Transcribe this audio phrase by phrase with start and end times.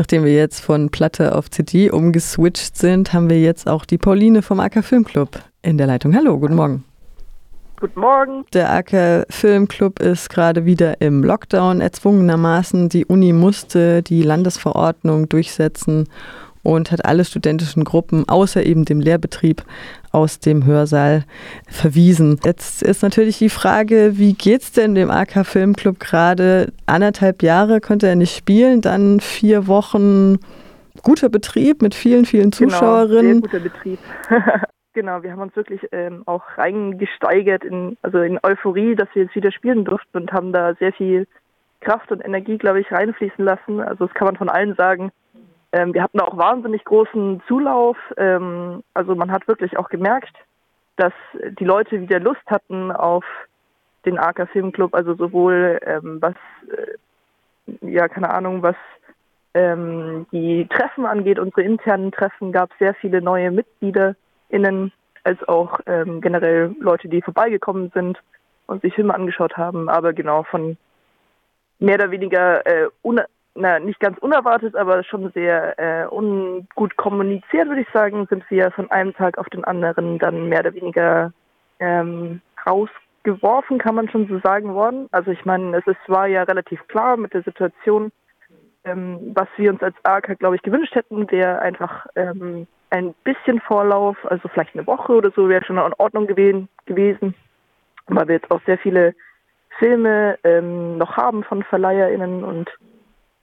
[0.00, 4.40] Nachdem wir jetzt von Platte auf CD umgeswitcht sind, haben wir jetzt auch die Pauline
[4.40, 6.16] vom AK Filmclub in der Leitung.
[6.16, 6.84] Hallo, guten Morgen.
[7.78, 8.46] Guten Morgen.
[8.54, 12.88] Der AK Filmclub ist gerade wieder im Lockdown erzwungenermaßen.
[12.88, 16.08] Die Uni musste die Landesverordnung durchsetzen
[16.62, 19.64] und hat alle studentischen Gruppen außer eben dem Lehrbetrieb
[20.12, 21.24] aus dem Hörsaal
[21.68, 22.38] verwiesen.
[22.44, 26.72] Jetzt ist natürlich die Frage, wie geht's denn dem AK Filmclub gerade?
[26.86, 30.38] Anderthalb Jahre konnte er nicht spielen, dann vier Wochen
[31.02, 33.42] guter Betrieb mit vielen, vielen Zuschauerinnen.
[33.42, 33.98] Genau, sehr guter Betrieb.
[34.94, 39.34] genau, wir haben uns wirklich ähm, auch reingesteigert in, also in Euphorie, dass wir jetzt
[39.34, 41.26] wieder spielen durften und haben da sehr viel
[41.80, 43.80] Kraft und Energie, glaube ich, reinfließen lassen.
[43.80, 45.10] Also das kann man von allen sagen.
[45.72, 47.96] Ähm, wir hatten auch wahnsinnig großen Zulauf.
[48.16, 50.34] Ähm, also man hat wirklich auch gemerkt,
[50.96, 51.12] dass
[51.58, 53.24] die Leute wieder Lust hatten auf
[54.04, 56.34] den AK Filmclub, also sowohl ähm, was,
[56.68, 58.76] äh, ja, keine Ahnung, was
[59.54, 64.92] ähm, die Treffen angeht, unsere internen Treffen, gab es sehr viele neue MitgliederInnen,
[65.24, 68.18] als auch ähm, generell Leute, die vorbeigekommen sind
[68.66, 70.76] und sich Filme angeschaut haben, aber genau von
[71.78, 72.88] mehr oder weniger äh,
[73.54, 78.70] na, nicht ganz unerwartet, aber schon sehr äh, ungut kommuniziert, würde ich sagen, sind wir
[78.70, 81.32] von einem Tag auf den anderen dann mehr oder weniger
[81.80, 85.08] ähm, rausgeworfen, kann man schon so sagen worden.
[85.10, 88.12] Also ich meine, es ist, war ja relativ klar mit der Situation,
[88.84, 93.60] ähm, was wir uns als AK, glaube ich, gewünscht hätten, wäre einfach ähm, ein bisschen
[93.60, 97.34] Vorlauf, also vielleicht eine Woche oder so, wäre schon in Ordnung gewesen, gewesen,
[98.06, 99.14] weil wir jetzt auch sehr viele
[99.78, 102.70] Filme ähm, noch haben von VerleiherInnen und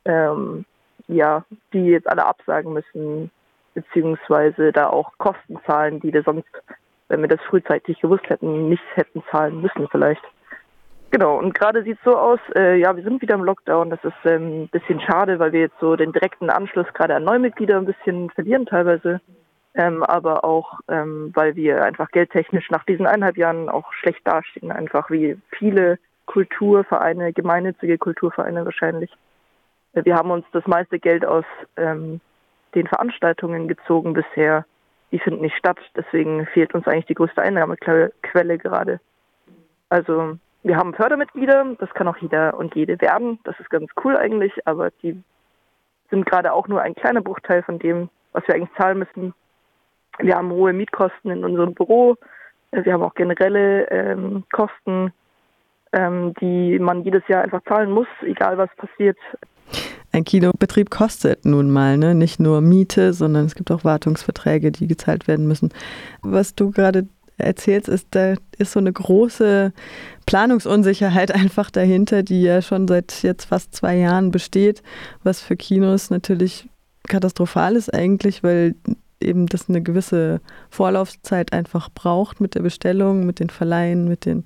[0.08, 0.66] ähm,
[1.08, 3.31] ja, die jetzt alle absagen müssen,
[3.73, 6.50] beziehungsweise da auch Kosten zahlen, die wir sonst,
[7.09, 10.23] wenn wir das frühzeitig gewusst hätten, nicht hätten zahlen müssen vielleicht.
[11.11, 13.89] Genau, und gerade sieht es so aus, äh, ja, wir sind wieder im Lockdown.
[13.89, 17.23] Das ist ähm, ein bisschen schade, weil wir jetzt so den direkten Anschluss gerade an
[17.23, 19.22] Neumitglieder ein bisschen verlieren teilweise.
[19.73, 24.72] Ähm, aber auch, ähm, weil wir einfach geldtechnisch nach diesen eineinhalb Jahren auch schlecht dastehen,
[24.72, 29.12] einfach wie viele Kulturvereine, gemeinnützige Kulturvereine wahrscheinlich.
[30.06, 32.19] Wir haben uns das meiste Geld aus ähm,
[32.75, 34.66] den Veranstaltungen gezogen bisher.
[35.12, 39.00] Die finden nicht statt, deswegen fehlt uns eigentlich die größte Einnahmequelle gerade.
[39.90, 43.40] Also wir haben Fördermitglieder, das kann auch jeder und jede werden.
[43.46, 45.24] Das ist ganz cool eigentlich, aber die
[46.09, 49.34] sind gerade auch nur ein kleiner Bruchteil von dem, was wir eigentlich zahlen müssen.
[50.19, 52.16] Wir haben hohe Mietkosten in unserem Büro.
[52.72, 55.14] Wir haben auch generelle ähm, Kosten,
[55.94, 59.18] ähm, die man jedes Jahr einfach zahlen muss, egal was passiert.
[60.17, 62.16] Ein Kinobetrieb kostet nun mal, ne?
[62.16, 65.69] nicht nur Miete, sondern es gibt auch Wartungsverträge, die gezahlt werden müssen.
[66.23, 67.07] Was du gerade
[67.38, 69.73] erzählst, ist, da ist so eine große
[70.25, 74.81] Planungsunsicherheit einfach dahinter, die ja schon seit jetzt fast zwei Jahren besteht,
[75.22, 76.67] was für Kinos natürlich
[77.07, 78.73] katastrophal ist eigentlich, weil
[79.22, 80.41] eben das eine gewisse
[80.72, 84.45] Vorlaufzeit einfach braucht mit der Bestellung, mit den Verleihen, mit den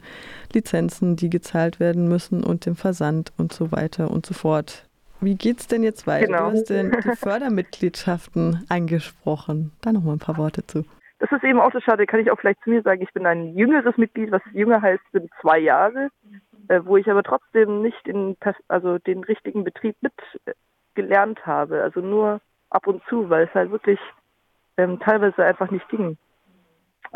[0.51, 4.83] Lizenzen, die gezahlt werden müssen und dem Versand und so weiter und so fort.
[5.21, 6.25] Wie geht's denn jetzt weiter?
[6.25, 6.49] Genau.
[6.49, 9.71] Du hast denn die Fördermitgliedschaften angesprochen.
[9.81, 10.83] Da noch mal ein paar Worte zu.
[11.19, 13.27] Das ist eben auch so schade, kann ich auch vielleicht zu mir sagen, ich bin
[13.27, 16.09] ein jüngeres Mitglied, was jünger heißt, sind zwei Jahre,
[16.67, 18.35] äh, wo ich aber trotzdem nicht in,
[18.67, 21.83] also den richtigen Betrieb mitgelernt habe.
[21.83, 23.99] Also nur ab und zu, weil es halt wirklich
[24.77, 26.17] ähm, teilweise einfach nicht ging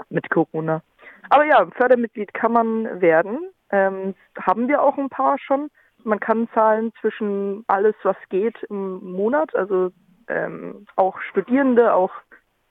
[0.10, 0.84] mit Corona.
[1.30, 3.50] Aber ja, Fördermitglied kann man werden.
[3.72, 5.72] Ähm, haben wir auch ein paar schon.
[6.06, 9.92] Man kann zahlen zwischen alles, was geht im Monat, also
[10.28, 12.12] ähm, auch Studierende, auch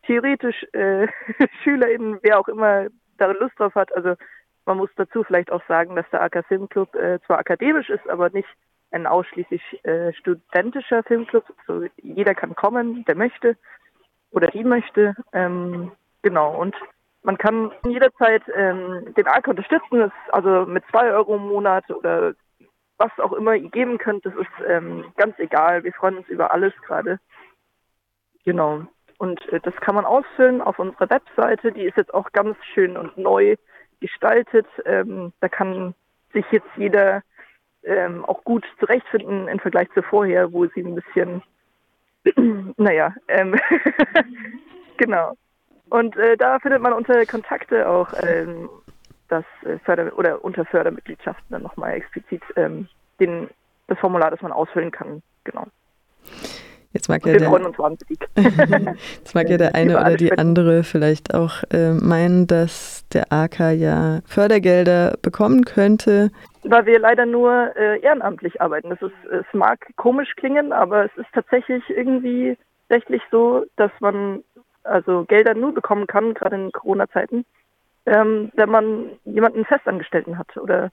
[0.06, 1.08] theoretisch äh,
[1.62, 2.86] SchülerInnen, wer auch immer
[3.18, 3.94] da Lust drauf hat.
[3.94, 4.14] Also
[4.66, 8.30] man muss dazu vielleicht auch sagen, dass der AK Filmclub äh, zwar akademisch ist, aber
[8.30, 8.48] nicht
[8.92, 11.44] ein ausschließlich äh, studentischer Filmclub.
[11.66, 13.56] Also jeder kann kommen, der möchte
[14.30, 15.14] oder die möchte.
[15.32, 16.56] Ähm, genau.
[16.56, 16.76] Und
[17.22, 22.34] man kann jederzeit ähm, den AK unterstützen, also mit zwei Euro im Monat oder
[22.98, 25.84] was auch immer ihr geben könnt, das ist ähm, ganz egal.
[25.84, 27.18] Wir freuen uns über alles gerade.
[28.44, 28.86] Genau.
[29.18, 31.72] Und äh, das kann man ausfüllen auf unserer Webseite.
[31.72, 33.56] Die ist jetzt auch ganz schön und neu
[34.00, 34.66] gestaltet.
[34.84, 35.94] Ähm, da kann
[36.32, 37.22] sich jetzt jeder
[37.84, 41.42] ähm, auch gut zurechtfinden im Vergleich zu vorher, wo sie ein bisschen,
[42.76, 43.54] naja, ähm,
[44.96, 45.34] genau.
[45.90, 48.68] Und äh, da findet man unter Kontakte auch ähm,
[49.34, 52.88] das äh, Förder oder unter Fördermitgliedschaften dann nochmal explizit ähm,
[53.20, 53.48] den,
[53.88, 55.22] das Formular, das man ausfüllen kann.
[55.44, 55.66] Genau.
[56.92, 57.50] Jetzt mag, ja der,
[59.16, 63.72] jetzt mag ja der eine oder die andere vielleicht auch äh, meinen, dass der AK
[63.72, 66.30] ja Fördergelder bekommen könnte.
[66.62, 68.90] Weil wir leider nur äh, ehrenamtlich arbeiten.
[68.90, 72.56] Das ist, es mag komisch klingen, aber es ist tatsächlich irgendwie
[72.88, 74.44] rechtlich so, dass man
[74.84, 77.44] also Gelder nur bekommen kann, gerade in Corona-Zeiten,
[78.06, 80.56] ähm, wenn man jemanden Festangestellten hat.
[80.56, 80.90] Oder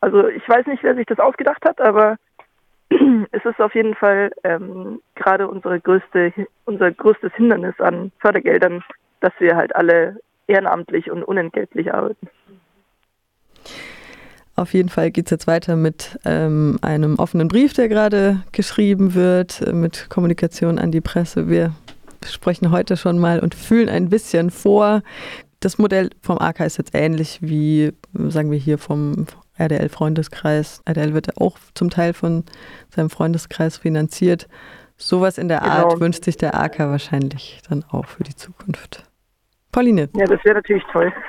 [0.00, 2.16] also ich weiß nicht, wer sich das ausgedacht hat, aber
[3.32, 6.32] es ist auf jeden Fall ähm, gerade unsere größte,
[6.64, 8.84] unser größtes Hindernis an Fördergeldern,
[9.20, 12.28] dass wir halt alle ehrenamtlich und unentgeltlich arbeiten.
[14.56, 19.14] Auf jeden Fall geht es jetzt weiter mit ähm, einem offenen Brief, der gerade geschrieben
[19.14, 21.48] wird, äh, mit Kommunikation an die Presse.
[21.48, 21.72] Wir
[22.24, 25.02] sprechen heute schon mal und fühlen ein bisschen vor.
[25.64, 29.24] Das Modell vom AK ist jetzt ähnlich wie, sagen wir hier, vom
[29.58, 30.82] RDL-Freundeskreis.
[30.86, 32.44] RDL wird ja auch zum Teil von
[32.90, 34.46] seinem Freundeskreis finanziert.
[34.98, 35.72] Sowas in der genau.
[35.72, 39.04] Art wünscht sich der AK wahrscheinlich dann auch für die Zukunft.
[39.72, 40.10] Pauline.
[40.14, 41.10] Ja, das wäre natürlich toll.